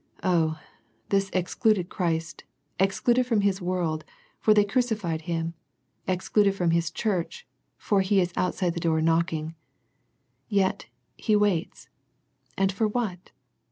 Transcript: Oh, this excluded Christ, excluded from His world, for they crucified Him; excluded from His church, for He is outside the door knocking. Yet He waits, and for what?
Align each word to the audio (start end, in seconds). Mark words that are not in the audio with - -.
Oh, 0.23 0.57
this 1.09 1.29
excluded 1.31 1.89
Christ, 1.89 2.43
excluded 2.79 3.27
from 3.27 3.41
His 3.41 3.61
world, 3.61 4.03
for 4.39 4.51
they 4.51 4.65
crucified 4.65 5.21
Him; 5.29 5.53
excluded 6.07 6.55
from 6.55 6.71
His 6.71 6.89
church, 6.89 7.45
for 7.77 8.01
He 8.01 8.19
is 8.19 8.33
outside 8.35 8.73
the 8.73 8.79
door 8.79 8.99
knocking. 8.99 9.53
Yet 10.49 10.87
He 11.17 11.35
waits, 11.35 11.87
and 12.57 12.71
for 12.71 12.87
what? 12.87 13.29